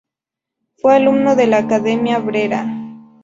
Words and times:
Fue 0.79 0.95
alumno 0.95 1.35
de 1.35 1.45
la 1.45 1.59
Academia 1.59 2.17
Brera. 2.17 2.65